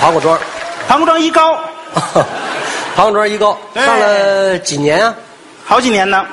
[0.00, 0.38] 庞各庄。
[0.86, 1.58] 庞各庄一高。
[2.94, 3.56] 庞各庄一高。
[3.74, 5.14] 上了几年啊？
[5.64, 6.24] 好几年呢。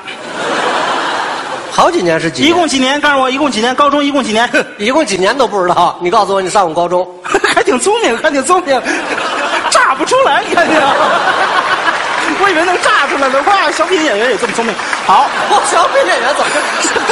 [1.76, 2.50] 好几年是几年？
[2.50, 2.98] 一共几年？
[2.98, 3.74] 告诉我，一共几年？
[3.74, 4.50] 高中一共几年？
[4.78, 5.94] 一共几年都不知道。
[6.00, 7.06] 你告诉我，你上过高中？
[7.54, 8.80] 还挺聪明，还挺聪明，
[9.68, 10.80] 炸不出来，你看见？
[12.40, 13.42] 我以为能炸出来呢。
[13.46, 14.74] 哇，小品演员也这么聪明。
[15.06, 16.50] 好，我小品演员怎么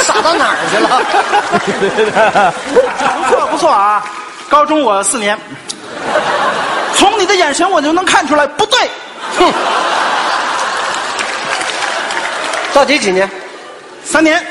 [0.01, 2.51] 傻到哪儿去了？
[2.73, 2.81] 不
[3.35, 4.03] 错不错啊！
[4.49, 5.37] 高中我四年，
[6.95, 8.79] 从你的眼神我就能看出来不对。
[9.37, 9.53] 哼，
[12.73, 13.29] 到底几年？
[14.03, 14.45] 三年，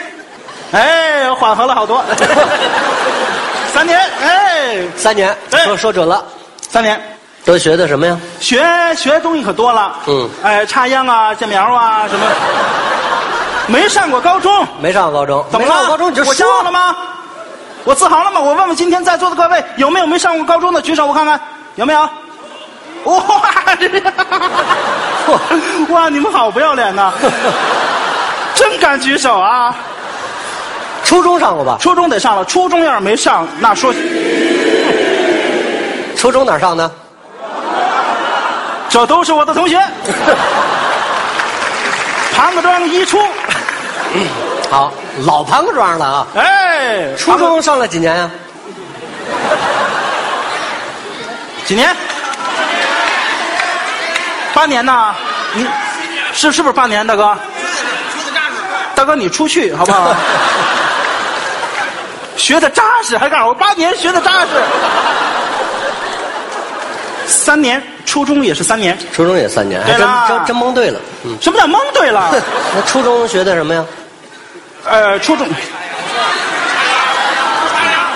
[0.72, 2.04] 哎，缓和了好多。
[3.72, 5.36] 三年，哎，三年。
[5.50, 6.24] 对说说准了。
[6.70, 7.00] 三年，
[7.44, 8.18] 都学的什么呀？
[8.40, 8.64] 学
[8.96, 9.96] 学的东西可多了。
[10.06, 12.26] 嗯哎，插秧啊，建苗啊，什么，
[13.66, 14.66] 没上过高中。
[14.80, 15.44] 没上过高中。
[15.50, 15.72] 怎么了？
[15.72, 16.96] 上过高中你就我骄傲了吗？
[17.84, 18.40] 我自豪了吗？
[18.40, 20.80] 我问问今天在座的各位，有没有没上过高中的？
[20.80, 21.38] 举手我看看，
[21.76, 22.00] 有没有？
[23.04, 23.22] 哇！
[25.90, 26.08] 哇！
[26.08, 27.12] 你们好不要脸呐！
[28.54, 29.74] 真敢举手啊！
[31.14, 31.78] 初中上过吧？
[31.80, 33.94] 初中得上了，初中要是没上，那说
[36.16, 36.90] 初中哪儿上呢？
[38.88, 39.78] 这都是我的同学。
[42.34, 43.20] 庞各庄一初，
[44.68, 44.92] 好，
[45.24, 46.26] 老庞各庄了啊。
[46.34, 48.28] 哎，初中上了几年呀、
[51.64, 51.94] 几年？
[54.52, 55.14] 八年呐？
[55.52, 55.64] 你
[56.32, 57.38] 是是不是八年，大哥？
[58.96, 60.12] 大哥，你出去好不好？
[62.36, 64.48] 学的扎实，还告诉我八年学的扎实。
[67.26, 68.98] 三年，初中也是三年。
[69.12, 71.00] 初中也三年，还真真真蒙对了。
[71.24, 72.30] 嗯，什么叫蒙对了？
[72.74, 73.84] 那初中学的什么呀？
[74.86, 75.46] 呃，初中，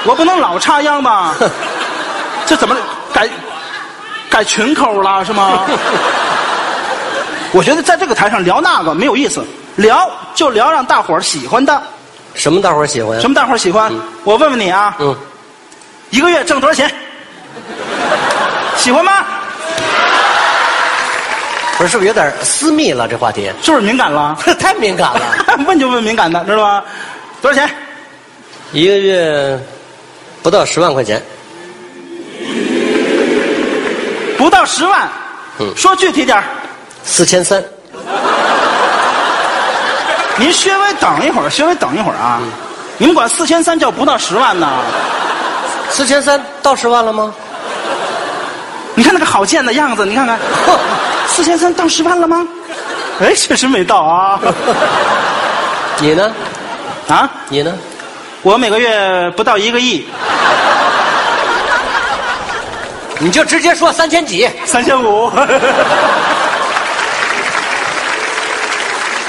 [0.05, 1.35] 我不能老插秧吧？
[2.45, 2.77] 这怎么
[3.13, 3.29] 改
[4.29, 5.65] 改群口了是吗？
[7.53, 9.43] 我觉得在这个台上聊那个没有意思，
[9.77, 11.83] 聊就聊让大伙儿喜欢的。
[12.39, 13.21] 什么大伙儿喜欢呀？
[13.21, 13.93] 什么大伙儿喜欢？
[14.23, 15.15] 我问问你啊，嗯，
[16.11, 16.89] 一个月挣多少钱？
[18.77, 19.25] 喜欢吗？
[21.77, 23.09] 不是，是不是有点私密了？
[23.09, 24.39] 这话题是不是敏感了？
[24.59, 25.21] 太敏感了。
[25.67, 26.85] 问就问敏感的，知道吗？
[27.43, 27.69] 多少钱？
[28.73, 29.59] 一个月
[30.41, 31.21] 不到十万块钱，
[34.37, 35.09] 不到十万。
[35.61, 36.45] 嗯说具体点儿
[37.03, 37.61] 四千三。
[40.39, 42.41] 您稍微等一会儿，稍微等一会儿啊！
[42.97, 44.69] 你们管四千三叫不到十万呢？
[45.91, 47.33] 四千三到十万了吗？
[48.95, 50.39] 你看那个郝建的样子，你看看，
[51.27, 52.47] 四千三到十万了吗？
[53.21, 54.41] 哎，确实没到啊！
[55.99, 56.33] 你呢？
[57.09, 57.75] 啊，你呢？
[58.43, 60.07] 我每个月不到一个亿，
[63.19, 64.49] 你就直接说三千几。
[64.65, 65.29] 三千五。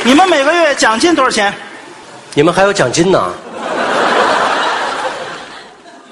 [0.10, 1.54] 你们每个月奖金多少钱？
[2.34, 3.32] 你们还有奖金呢？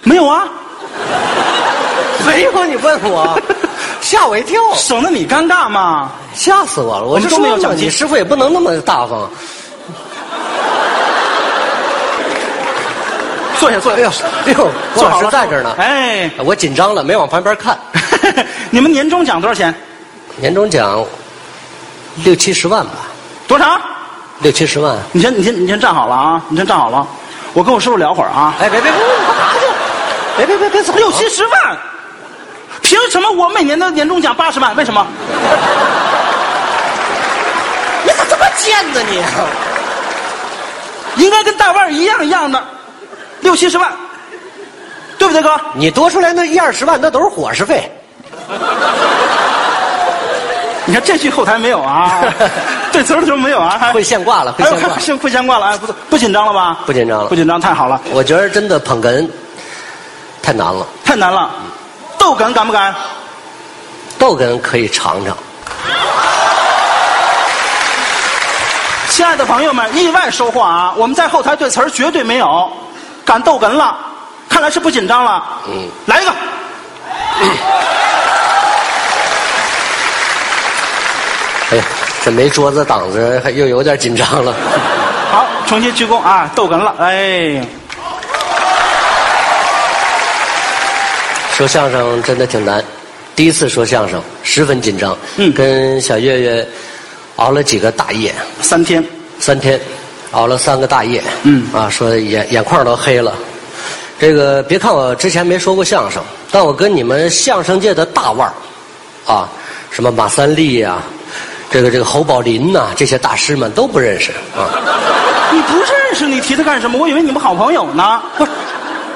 [0.03, 0.47] 没有啊，
[2.23, 3.41] 没有，你问我，
[3.99, 6.11] 吓我一跳，省得你尴尬嘛。
[6.35, 7.05] 吓死我了！
[7.05, 9.27] 我我们就说嘛，都没有奖金你师傅也不能那么大方。
[13.59, 13.97] 坐下，坐下。
[13.97, 14.11] 哎呦，
[14.45, 15.73] 哎呦，郭老师在这儿呢。
[15.79, 17.75] 哎，我紧张了，没往旁边看。
[18.69, 19.73] 你们年终奖多少钱？
[20.35, 21.03] 年终奖
[22.17, 22.91] 六七十万吧，
[23.47, 23.79] 多少？
[24.39, 24.97] 六七十万。
[25.11, 26.41] 你先，你先，你先站好了啊！
[26.49, 27.07] 你先站好了，
[27.53, 28.53] 我跟我师傅聊会儿啊。
[28.59, 29.07] 哎，别别别，干
[29.37, 29.65] 啥去？
[30.37, 30.93] 别别别别走！
[30.93, 31.77] 六七十万，
[32.81, 34.75] 凭什么我每年的年终奖八十万？
[34.75, 35.07] 为什么？
[38.03, 39.23] 你咋这么贱呢你？
[41.23, 42.63] 应该跟大腕儿一样一样的，
[43.39, 43.91] 六七十万，
[45.17, 45.49] 对不对，哥？
[45.73, 47.91] 你多出来那一二十万，那都是伙食费。
[50.87, 52.23] 你看这句后台没有啊，
[52.93, 54.89] 对词儿的时候没有啊，还会现挂了，会现挂。
[54.95, 56.77] 会会现挂了，哎，不不紧张了吧？
[56.85, 59.27] 不紧张了不紧张，太好了，我觉得真的捧哏
[60.41, 61.49] 太难了，太难了。
[62.17, 62.95] 逗哏敢不敢？
[64.17, 65.35] 逗哏可以尝尝。
[69.09, 70.93] 亲爱的朋友们，意外收获啊！
[70.95, 72.71] 我们在后台对词儿绝对没有，
[73.25, 73.97] 敢逗哏了，
[74.47, 75.43] 看来是不紧张了。
[75.67, 76.31] 嗯，来一个。
[81.69, 81.83] 哎呀，
[82.23, 84.53] 这没桌子挡着，还又有点紧张了。
[85.31, 87.61] 好，重新鞠躬啊，逗哏了，哎，
[91.53, 92.81] 说相声真的挺难，
[93.35, 95.17] 第一次说相声十分紧张。
[95.35, 96.67] 嗯跟小岳岳
[97.35, 99.03] 熬了几个大夜，三天，
[99.39, 99.77] 三天，
[100.31, 103.33] 熬了三个大夜，嗯啊，说眼眼眶都黑了。
[104.19, 109.49] 这个别看我之前没说过相声，但我跟你们相声界的大腕儿，啊，
[109.91, 111.03] 什么马三立呀、
[111.69, 114.71] 这个这个侯宝林呐、这些大师们都不认识啊。
[115.51, 116.97] 你不认识，你提他干什么？
[116.97, 118.21] 我以为你们好朋友呢。
[118.37, 118.51] 不是，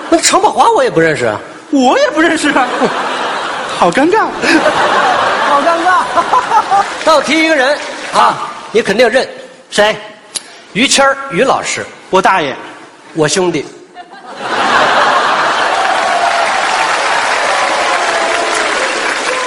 [0.09, 1.39] 那个常宝华我也不认识啊。
[1.71, 2.67] 我也不认识啊，
[3.79, 4.25] 好尴尬。
[5.47, 6.03] 好尴尬。
[7.05, 7.77] 那我提一个人
[8.13, 9.27] 啊，你肯定认，
[9.69, 9.95] 谁？
[10.73, 12.55] 于谦儿，于老师，我大爷，
[13.13, 13.65] 我兄弟。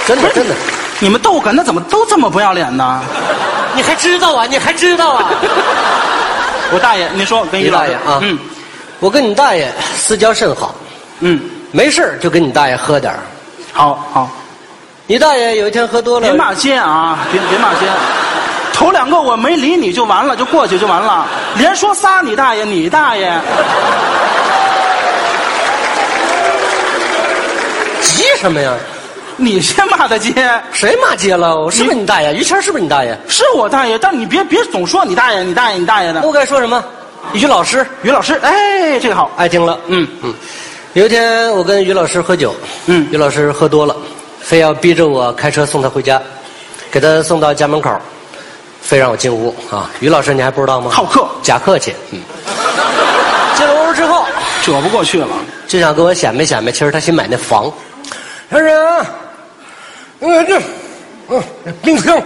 [0.07, 0.53] 真的真的，
[1.05, 2.99] 你们逗哏的怎么都这么不要脸呢？
[3.75, 4.47] 你还知道啊？
[4.49, 5.29] 你还知道啊？
[6.73, 8.39] 我大爷，你说跟于老爷于大爷啊，嗯
[8.99, 10.73] 我跟你大爷私交甚好，
[11.19, 11.39] 嗯，
[11.71, 13.19] 没事儿就跟你大爷喝点儿
[13.71, 14.27] 好好，
[15.05, 17.81] 你大爷有一天喝多了，别骂街啊，别别骂街。
[18.73, 23.31] 头两个我没理你就完了，就过去就完了，连说仨你大爷你大爷，
[28.01, 28.73] 急什么呀？
[29.37, 30.33] 你先骂的街，
[30.71, 31.59] 谁骂街了？
[31.59, 32.33] 我是不是你大爷？
[32.33, 33.17] 于谦是不是你大爷？
[33.27, 36.27] 是我大爷，但你别别总说你大爷你大爷你大爷的那。
[36.27, 36.83] 我该说什么？
[37.33, 39.77] 于老师于老师，哎，这个好，爱听了。
[39.87, 40.33] 嗯嗯，
[40.93, 43.95] 有一天我跟于老师喝酒，嗯于老师喝多了，
[44.39, 46.21] 非要逼着我开车送他回家，
[46.91, 47.91] 给他送到家门口，
[48.81, 49.89] 非让我进屋啊。
[49.99, 50.91] 于老师你还不知道吗？
[50.91, 51.93] 好客假客气。
[52.11, 52.19] 嗯，
[53.57, 54.23] 进了屋之后
[54.61, 55.27] 扯不过去了。
[55.67, 57.71] 就想跟我显摆显摆，其实他新买那房。
[58.51, 59.05] 先生，
[60.25, 60.61] 那个这，
[61.29, 61.43] 嗯，
[61.81, 62.21] 冰箱，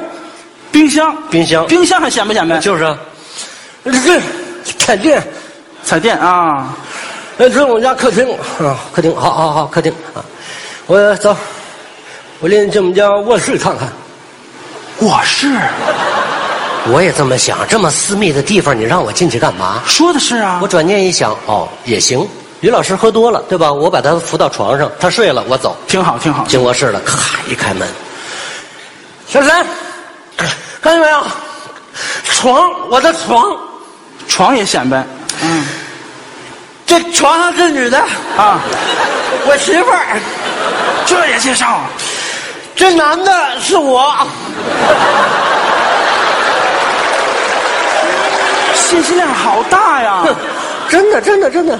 [0.71, 2.57] 冰箱，冰箱，冰箱还显不显摆？
[2.59, 2.97] 就是啊，
[3.83, 4.21] 这这
[4.77, 5.21] 彩电。
[5.81, 6.75] 彩电啊，
[7.37, 8.27] 那这是我们家客厅
[8.59, 10.21] 啊，客厅，好好好，客厅啊，
[10.85, 11.35] 我走，
[12.41, 13.87] 我领你进我们家卧室看看。
[14.99, 15.47] 卧室，
[16.91, 19.81] 我也这么想，这么私密的地方，你让我进去干嘛？
[19.87, 20.67] 说的是啊我。
[20.67, 22.27] 转念一想，哦，也行。
[22.61, 23.71] 于老师喝多了，对吧？
[23.71, 26.43] 我把他扶到床上，他睡了，我走，挺好，挺好。
[26.45, 27.17] 进卧室了，咔
[27.47, 27.87] 一开门，
[29.27, 29.49] 小沈，
[30.81, 31.23] 看见没有？
[32.25, 33.45] 床，我的床，
[34.27, 35.05] 床也显摆，
[35.41, 35.65] 嗯
[36.85, 37.97] 这床上是女的，
[38.35, 38.59] 啊，
[39.45, 40.19] 我媳妇儿，
[41.05, 41.81] 这也介绍，
[42.75, 44.13] 这男的是我。
[48.73, 50.25] 信息量好大呀！
[50.89, 51.79] 真的，真的，真的。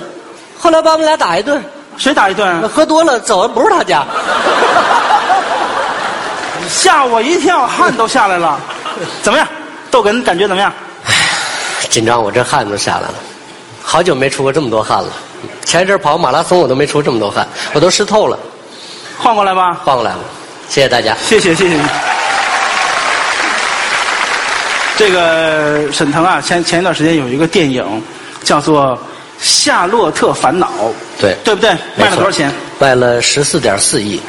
[0.60, 1.63] 后来把我们俩打一顿，
[1.98, 2.67] 谁打一顿？
[2.67, 4.06] 喝多了走的不是他家。
[6.67, 8.60] 吓我一跳，汗都下来了。
[9.24, 9.48] 怎么样？
[9.89, 10.72] 逗哏感觉怎么样？
[11.89, 13.15] 紧张，我这汗都下来了，
[13.82, 15.10] 好久没出过这么多汗了。
[15.65, 18.38] 前一阵跑马拉松，我都没出这么多汗，我都湿透了。
[19.17, 19.78] 换过来吧。
[19.84, 20.19] 换过来了，
[20.67, 21.15] 谢谢大家。
[21.26, 21.82] 谢谢谢谢你。
[24.98, 28.04] 这个沈腾啊，前前一段时间有一个电影
[28.43, 28.95] 叫做
[29.41, 30.67] 《夏洛特烦恼》，
[31.19, 31.69] 对对不对？
[31.95, 32.52] 卖了多少钱？
[32.78, 34.21] 卖了十四点四亿。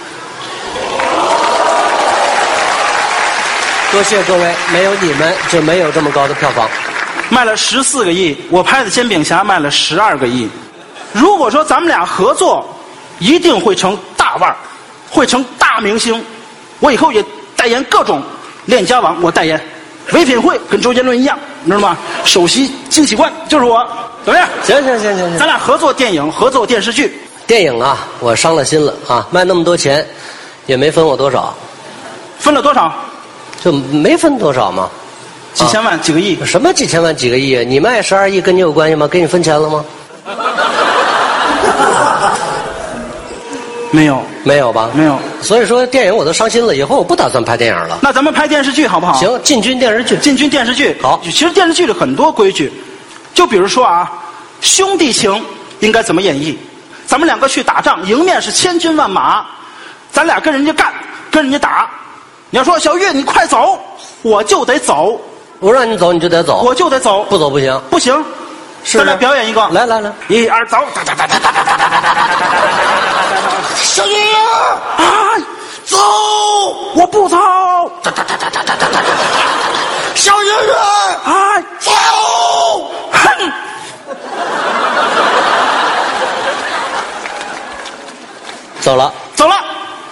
[3.92, 6.68] 多谢各位，没有你们就没有这么高的票房。
[7.28, 10.48] 卖了十四个亿，我拍的《煎饼侠》卖了十二个亿。
[11.12, 12.64] 如果说咱们俩合作，
[13.18, 14.56] 一定会成大腕儿，
[15.10, 16.24] 会成大明星。
[16.78, 17.24] 我以后也
[17.56, 18.22] 代言各种
[18.66, 19.60] 链家网，我代言。
[20.12, 21.96] 唯品会跟周杰伦一样，你知道吗？
[22.24, 23.86] 首席惊喜官就是我，
[24.24, 24.48] 怎么样？
[24.62, 30.06] 行行行行行，咱俩合作电影，合作电视剧，电影啊，我伤了心了啊，卖那么多钱，
[30.66, 31.54] 也没分我多少，
[32.38, 32.92] 分了多少？
[33.62, 34.88] 就没分多少嘛。
[35.52, 36.38] 几千万、几个亿？
[36.44, 37.64] 什么几千万、几个亿？
[37.64, 39.09] 你卖十二亿跟你有关系吗？
[39.09, 39.85] 给你分钱了吗？
[43.90, 44.88] 没有，没有吧？
[44.94, 45.18] 没有。
[45.42, 47.98] 所以说电影我都伤心了，以后我不打算拍电影了。
[48.00, 49.14] 那咱们拍电视剧好不好？
[49.14, 50.16] 行，进军电视剧。
[50.18, 50.96] 进军电视剧。
[51.02, 52.72] 好其实电视剧里很多规矩，
[53.34, 54.10] 就比如说啊，
[54.60, 55.44] 兄弟情
[55.80, 56.56] 应该怎么演绎？
[57.06, 59.44] 咱们两个去打仗，迎面是千军万马，
[60.12, 60.92] 咱俩跟人家干，
[61.30, 61.90] 跟人家打。
[62.50, 63.78] 你要说小玉，你快走，
[64.22, 65.20] 我就得走，
[65.58, 67.80] 我让你走你就得走，我就得走，不走不行。
[67.90, 68.24] 不行。
[68.82, 73.40] 是咱俩表演一个，来来来，一二走，哒哒哒哒哒哒哒哒哒哒哒哒哒
[73.76, 74.14] 小玉
[74.96, 75.05] 啊，
[75.91, 75.99] 走，
[76.95, 77.36] 我不走，
[78.01, 79.09] 哒哒哒哒哒哒哒哒哒
[80.14, 80.76] 小圆圆
[81.24, 81.91] 啊，走，
[83.11, 83.53] 哼，
[88.80, 89.57] 走了，走了，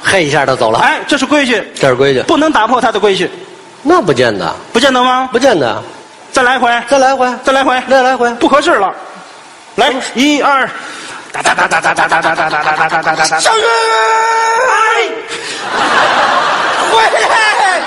[0.02, 0.80] 嘿一下就走了。
[0.80, 3.30] 哎，这是规矩，这是规矩，不能打破他的规矩，
[3.82, 5.28] 那不见得，不见得吗？
[5.30, 5.80] 不见得。
[6.32, 8.92] 再来一回，再来回，再来一回，再来回，不合适了，
[9.76, 10.68] 来，一二，
[11.32, 14.37] 哒哒哒哒哒哒哒哒哒哒哒哒哒哒哒，小玉，哎，
[16.90, 17.80] 回来，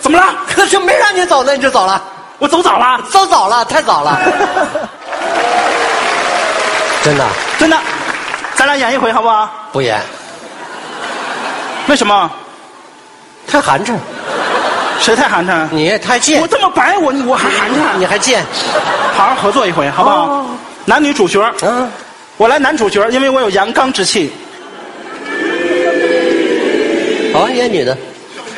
[0.00, 0.24] 怎么了？
[0.54, 2.00] 可是没让你走呢，你就走了。
[2.38, 4.18] 我走早了，走早了，太早了。
[7.02, 7.24] 真的
[7.58, 7.76] 真的，
[8.54, 9.48] 咱俩演一回好不好？
[9.72, 10.00] 不演，
[11.86, 12.30] 为什么？
[13.46, 13.94] 太寒碜。
[15.00, 15.68] 谁太寒碜？
[15.70, 17.96] 你太贱我，这么白，我我还寒碜？
[17.98, 18.44] 你还贱。
[19.16, 20.16] 好好合作一回，好不好？
[20.16, 20.46] 哦
[20.88, 21.90] 男女主角，嗯，
[22.36, 24.32] 我来男主角，因为我有阳刚之气。
[27.36, 27.94] 好，演女的，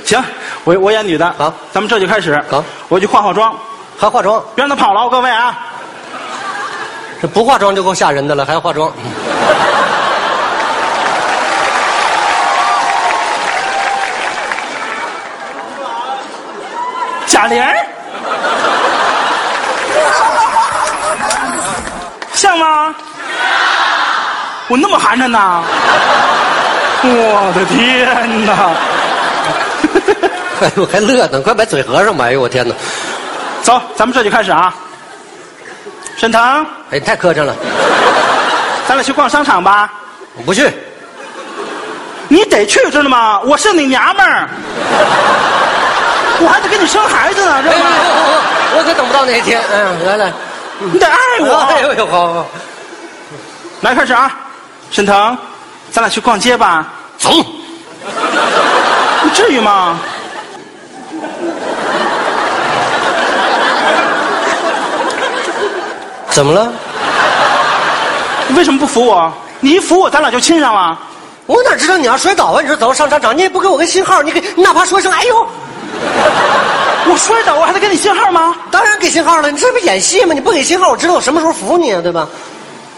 [0.05, 0.22] 行，
[0.62, 1.35] 我我演女的。
[1.37, 2.41] 好，咱们这就开始。
[2.49, 3.53] 好，我去化化妆，
[3.99, 5.59] 还化妆，别让他跑了，各位啊！
[7.20, 8.93] 这不化妆就够吓人的了，还要化妆。
[17.26, 17.74] 贾玲儿，
[22.33, 22.95] 像吗？
[24.68, 25.62] 我那么寒碜呐！
[27.03, 28.70] 我的天哪！
[30.61, 32.24] 哎呦，还乐呢，快把嘴合上吧！
[32.26, 32.74] 哎呦，我天哪！
[33.62, 34.74] 走，咱们这就开始啊！
[36.16, 37.55] 沈腾，哎，太磕碜了，
[38.88, 39.92] 咱俩去逛商场吧。
[40.36, 40.68] 我不去。
[42.26, 43.40] 你得去，知道吗？
[43.40, 44.49] 我是你娘们儿，
[46.42, 47.86] 我还得给你生孩子呢，知道吗？
[48.76, 49.61] 我可等不到那一天。
[49.72, 50.32] 哎呀，来来，
[50.80, 51.94] 你得爱我哎呦我。
[51.94, 52.46] 呦，好好，
[53.82, 54.30] 来，开始啊！
[54.90, 55.38] 沈腾，
[55.91, 56.86] 咱俩去逛街吧。
[57.18, 57.30] 走。
[59.22, 59.99] 你至于吗？
[66.30, 66.70] 怎么了？
[68.47, 69.32] 你为什么不扶我？
[69.61, 70.97] 你一扶我，咱俩就亲上了。
[71.47, 72.61] 我哪知道你要摔倒啊？
[72.62, 75.47] 你说走上商场，你也不给我个信号，你给你哪怕说声哎呦，
[77.07, 78.55] 我摔倒，我还得给你信号吗？
[78.70, 79.51] 当然给信号了。
[79.51, 80.32] 你这不演戏吗？
[80.32, 82.28] 你不给信号，我知道我什么时候扶你啊，对吧？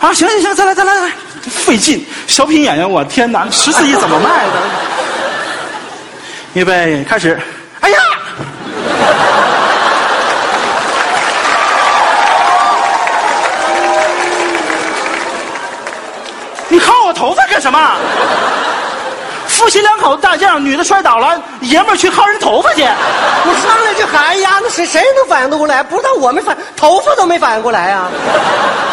[0.00, 1.12] 啊，行行行，再来再来再来，
[1.42, 2.04] 费劲。
[2.26, 4.52] 小品演员，我天哪，十四亿怎么卖的？
[6.54, 7.40] 预备，开始。
[7.80, 7.98] 哎呀！
[16.68, 17.78] 你薅我头发干什么？
[19.48, 22.82] 夫妻两口子大街上，女的摔倒了，爷们儿去薅人头发去。
[22.82, 25.82] 我上来就喊哎呀，那谁谁能反应得过来？
[25.82, 28.08] 不知道我没反，头发都没反应过来啊。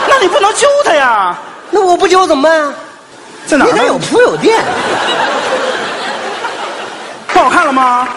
[0.10, 1.38] 那你不能揪他呀？
[1.70, 2.74] 那我不交怎么办啊？
[3.46, 3.72] 在哪儿？
[3.72, 4.60] 你得有铺有垫。
[7.34, 8.08] 不好看了吗？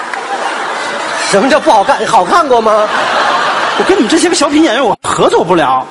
[1.30, 2.04] 什么叫不好看？
[2.06, 2.88] 好看过吗？
[3.78, 5.86] 我跟你们这些个小品演员，我合作不了。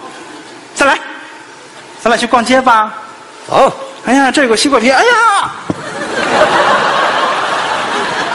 [0.76, 1.00] 再来，
[2.02, 2.92] 咱俩去逛街吧。
[3.50, 3.72] 走。
[4.06, 4.92] 哎呀，这有个西瓜皮。
[4.92, 5.52] 哎呀，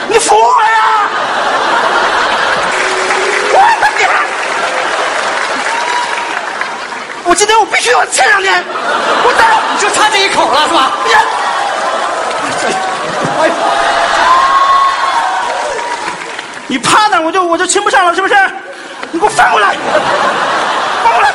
[0.08, 1.08] 你扶我呀！
[3.52, 4.08] 我的天！
[7.34, 8.46] 今天我必须要亲上你！
[8.46, 10.92] 我再你就差这一口了是吧？
[13.40, 13.50] 哎！
[16.68, 18.34] 你趴那我就我就亲不上了，是不是？
[19.10, 19.76] 你给我翻过来，
[21.02, 21.32] 翻过来！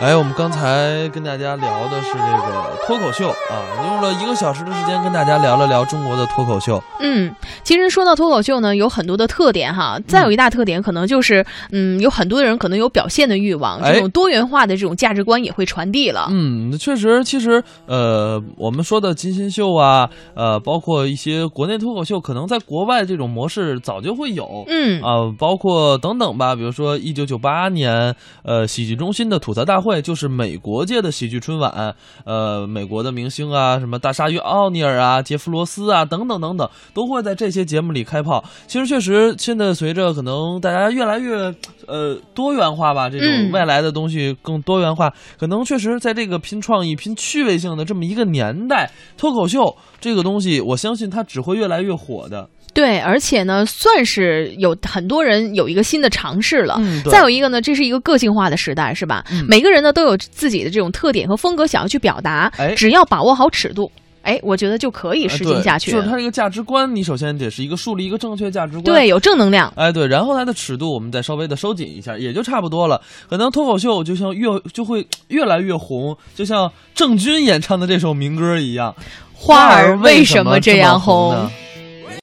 [0.00, 6.82] 哎，我们刚才跟大家聊的是这个脱口秀啊，用了一个小时的时间跟大家聊了聊中国的脱口秀。
[7.00, 7.32] 嗯，
[7.62, 9.98] 其实说到脱口秀呢，有很多的特点哈。
[10.06, 16.26] 再有一大特点，可能就是嗯，有很多人可能有表现的欲望，哎这种多元化的这种价值观也会传递了。
[16.30, 24.64] 嗯，确实，其实呃，我们说的金星秀啊，呃，包括一些国内脱口秀，可能在国外这种模式早就会有。
[24.66, 38.42] 嗯啊、包括等等吧，比如说一九九八年，呃，喜剧中心的吐槽大会就是美国界的喜剧春晚，呃，美国的明星啊，什么大鲨鱼奥尼尔啊、杰夫罗斯啊，等等等等，都会在这些节目里开炮。
[38.66, 41.54] 其实确实，现在随着可能大家越来越
[41.86, 52.48] 呃多元化吧，这种嗯外来的东西更多元化，可能确实在这个拼创意、拼趣味性的这么一个年代，脱口秀这个东西，我相信它只会越来越火的。
[52.74, 56.76] 对，而且呢，算是有很多人有一个新的尝试了。
[56.80, 59.24] 嗯再有一个呢，这是一个个性化的时代，是吧？
[59.30, 63.90] 嗯每个人呢都有自己的这种特点和风格，想要去表达，哎只要把握好尺度，
[64.22, 65.92] 哎，我觉得就可以实行下去。
[65.92, 69.72] 就是它这个价值观，你首先得是一个树立一个正确价值观，对，有正能量。
[69.76, 73.00] 哎，对，然后它的尺度我们再稍微的收紧一下，也就差不多了。
[73.28, 78.94] 可能脱口秀就像越就会越来越红，就像郑钧演唱的这首民歌一样。
[79.36, 81.50] 花儿为为什么么这这样红红呢？